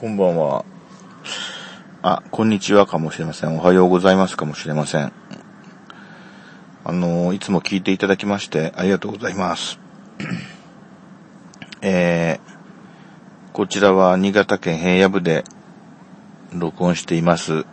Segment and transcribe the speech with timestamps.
[0.00, 0.64] こんばんは。
[2.02, 3.58] あ、こんにちはかもしれません。
[3.58, 5.12] おはようございますかもしれません。
[6.84, 9.80] あの、いつも聞いていただきましてありがとうございます。
[11.82, 15.42] えー、こちらは新潟県平野部で
[16.52, 17.66] 録音しています。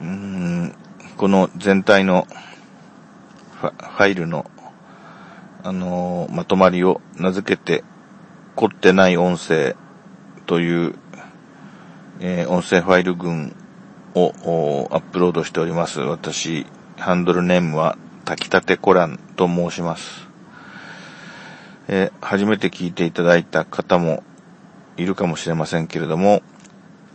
[0.00, 0.74] うん、
[1.18, 2.26] この全体の
[3.60, 4.50] ファイルの、
[5.64, 7.84] あの、まとまりを名付けて、
[8.56, 9.76] 凝ってない音声
[10.48, 10.94] という、
[12.20, 13.54] えー、音声ファイル群
[14.14, 16.00] をアップロードしております。
[16.00, 16.66] 私、
[16.96, 20.26] ハンドルネームは炊きたてコランと申します。
[21.86, 24.24] えー、初めて聞いていただいた方も
[24.96, 26.42] いるかもしれませんけれども、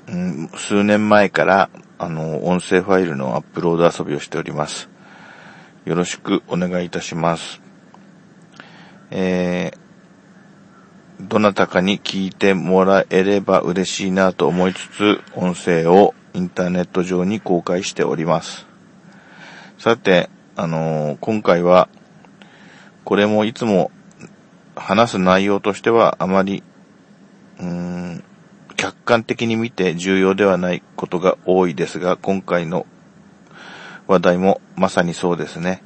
[0.07, 4.89] うん、数年前から、あの、音声ファイルのアップロード遊びをしております。
[5.85, 7.61] よろしくお願いいたします。
[9.09, 9.82] えー、
[11.23, 18.67] どなたかに聞いてもらえれば嬉しいなと思いつつ、音声をインターネット上に公開しております。
[19.77, 21.88] さて、あのー、今回は、
[23.05, 23.91] これもいつも
[24.75, 26.63] 話す内容としてはあまり、
[27.59, 28.23] うーん、
[28.75, 32.85] 客観的に見て重要ではないことが多いですが、今回の
[34.08, 35.83] 話題もまさにそうですね。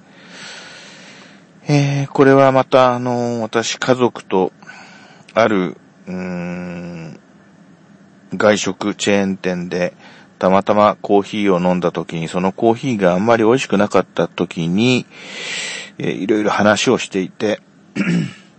[1.67, 4.51] えー、これはまた、あのー、私家族と
[5.37, 7.19] ある、うーん、
[8.33, 9.93] 外食チェーン店で、
[10.39, 15.05] たまたまコーヒーを飲んだ時に、そのコーヒーがあんまり美味しくなかった時に、
[15.99, 17.61] えー、いろいろ話をしていて、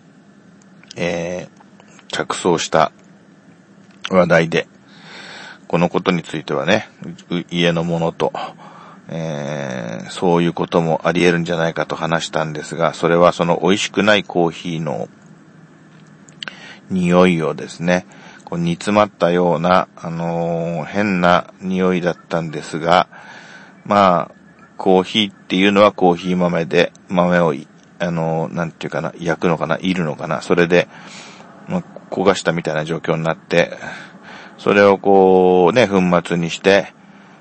[0.97, 2.93] えー、着想した
[4.09, 4.69] 話題で、
[5.67, 6.89] このことについてはね、
[7.51, 8.33] 家のものと、
[9.09, 15.09] えー、そういうこともあり得るんじゃないかと話したんですが、それはその美味しくないコーヒーの
[16.91, 18.07] 匂いをですね、
[18.45, 23.09] こう煮詰まったような、あのー、変な匂いだったんですが、
[23.85, 24.35] まあ、
[24.77, 27.55] コーヒーっていうのはコーヒー豆で、豆を、
[27.99, 30.89] あのー、なんていうかな、焼くのかな、いるのかな、それで、
[31.69, 33.77] まあ、焦がしたみたいな状況になって、
[34.57, 36.93] それをこう、ね、粉末にして、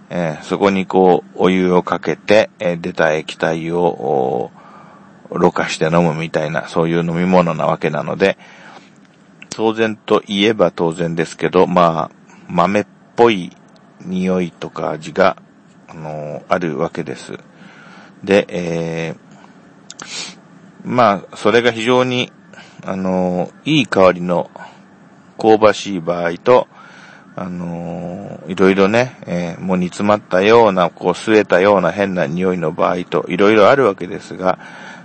[0.10, 4.52] えー、そこにこう、お湯をかけて、えー、出た液体を、
[5.30, 8.38] ろ過して飲むみたいな、そういう飲み物なわけなので、
[9.58, 12.16] 当然と言えば当然ですけど、まあ、
[12.48, 12.86] 豆っ
[13.16, 13.52] ぽい
[14.06, 15.42] 匂いとか味が、
[15.88, 17.40] あの、あるわけです。
[18.24, 20.08] で、えー、
[20.84, 22.32] まあ、それが非常に、
[22.86, 24.52] あの、いい香りの
[25.40, 26.68] 香ばしい場合と、
[27.36, 34.60] あの、いろいろね、えー、もう煮詰まったような、こう、吸えたような変な匂いの場合と、いろいろあるわけですが、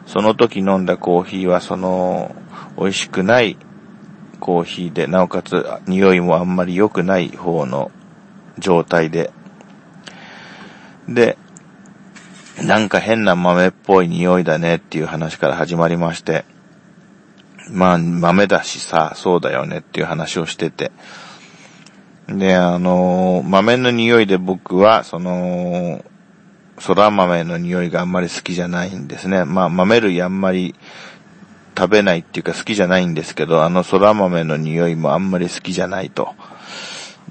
[0.05, 2.37] その時飲んだコーヒーは、その、
[2.77, 3.57] 美味しくない
[4.43, 7.93] コーヒーで、なおかつ匂いもあんまり良くない方の
[8.59, 9.31] 状態で、
[11.09, 11.39] で、
[12.65, 16.45] なんか変な豆っぽい匂いだねっていう話から始まりまして、
[17.71, 20.91] まあ豆だしさ、そうだよねっていう話をしてて、
[22.27, 26.05] で、あの、豆の匂いで僕は、その、
[26.85, 29.45] 空豆の匂いがあんまり好きじゃないんですね。
[29.45, 30.75] まあ豆類あんまり
[31.83, 36.29] 食べないっていうか好きじゃないんですけど、あの空豆の匂いもあんまり好きじゃないと。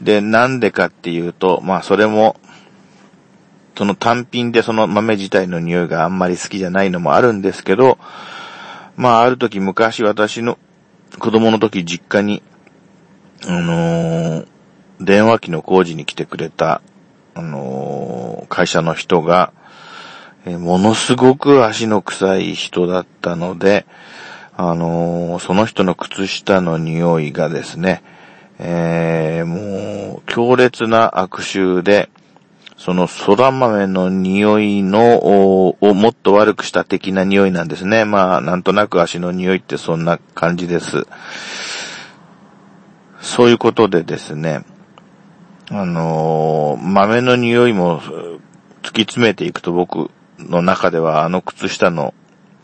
[0.01, 2.35] で、なんでかっていうと、まあそれも、
[3.77, 7.97] その単品でその豆自体の匂いがあんまり好きじゃないのもあるんですけど、
[8.97, 10.59] まあある時昔私の
[11.17, 12.43] 子供の時実家に、
[13.47, 14.47] あのー、
[14.99, 16.81] 電話機の工事に来てくれた、
[17.35, 19.53] あのー、会社の人が、
[20.45, 23.85] え、ものすごく足の臭い人だったので、
[24.63, 28.03] あのー、その人の靴下の匂いがですね、
[28.59, 32.11] えー、もう、強烈な悪臭で、
[32.77, 38.05] その空豆の匂いの、をもっと悪くした的な匂いなんですね。
[38.05, 41.07] まあ、なんとなく足の匂いってそんな感じです。
[43.19, 44.63] そういうことでですね、
[45.71, 47.99] あのー、豆の匂いも
[48.83, 52.13] 突き詰めていくと僕の中ではあの靴下の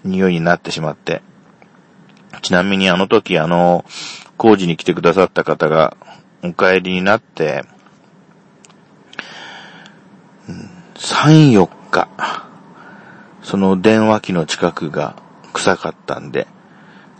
[0.03, 1.23] 匂いになってしまって、
[2.41, 3.85] ちなみにあの時あの、
[4.37, 5.97] 工事に来てくださった方が
[6.43, 7.63] お帰りになって、
[10.95, 12.07] 3、4日、
[13.41, 15.15] その電話機の近くが
[15.53, 16.47] 臭かったんで、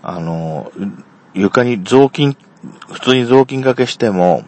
[0.02, 0.72] あの、
[1.34, 2.38] 床に雑巾、
[2.92, 4.44] 普通に雑巾掛けしても、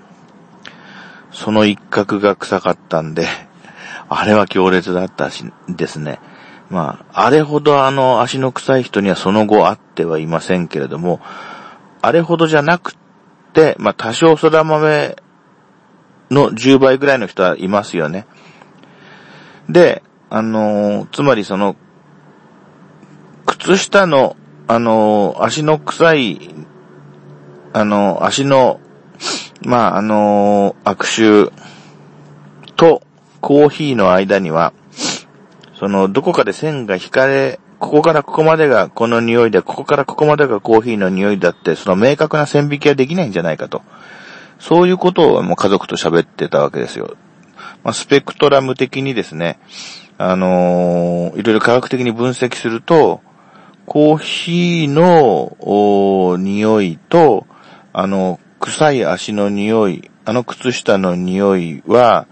[1.32, 3.28] その一角が臭かったんで、
[4.10, 6.20] あれは強烈だったし、ですね。
[6.70, 11.20] まあ、あれほどあの足の臭い人にはその後会ってはいませんけれども、
[12.02, 12.96] あれほどじゃなく
[13.54, 15.16] て、まあ多少空豆
[16.30, 18.28] の10倍ぐらいの人はいますよね。
[19.68, 21.76] で、あのー、つまりその、
[23.46, 24.36] 靴下の、
[24.68, 26.56] あのー、足の臭い、
[27.74, 28.80] あのー、足の、
[29.62, 31.52] まあ、あの悪臭
[32.76, 33.02] と
[33.42, 34.74] コーヒーの間には、
[35.80, 43.82] その、どこかで線が引かれ、ここからここまでがこの匂いで、ここからここまでがコーヒーの匂いだって、その明確な線引きはできないんじゃないかと。
[44.60, 47.16] そういうことをもう家族と喋ってたわけですよ。
[47.84, 49.58] まあ、スペクトラム的にですね、
[50.18, 53.22] あのー、いろいろ科学的に分析すると、
[53.86, 57.48] コーヒーの、匂いと、
[57.94, 62.28] あの、臭い足の匂い、あの靴下の匂いは、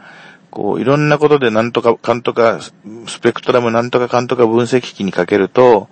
[0.49, 2.59] こう、いろんなことでなんとか、かんとか、
[3.07, 5.89] スペクトラムなんとかかんとか分析機にかけると、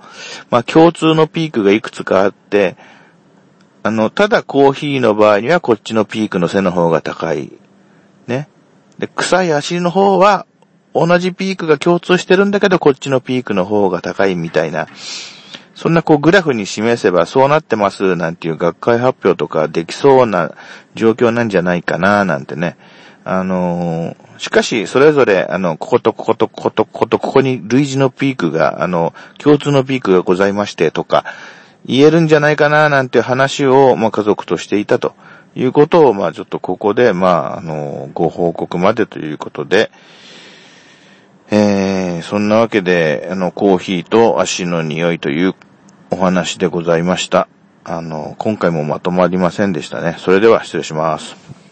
[0.50, 2.76] まあ共通のピークがいくつかあって、
[3.84, 7.52] あの、ただコーヒーの場合にはこっちのピークの背の方が高い。
[8.28, 8.50] ね。
[8.98, 10.48] で、臭い足の方は
[10.94, 14.88] 同じピークが共通してるんだけど、こっちのピークの方が高いみたいな。
[15.76, 20.56] そんなこうグラフに示せばそうなってますなんていう学会発表とかできそうな
[20.96, 22.78] 状況なんじゃないかななんてね。
[23.28, 31.26] あのー、しかし、それぞれ、あの、こことこことこことこことここに類似のピークが、あの、共通のピークがございましてとか、
[31.88, 35.16] 言えるんじゃないかななんて話を、まあ、家族としていたと
[35.56, 39.90] いうことを、まあ、ちょっとここで、まあ、あの、ご報告までということで、
[41.50, 45.56] えー、そんなわけで、あの、コーヒーと足の匂いという
[46.12, 47.48] お話でございました。
[47.84, 50.16] あの、今回もまとまりませんでしたね。
[50.20, 51.65] それでは失礼します。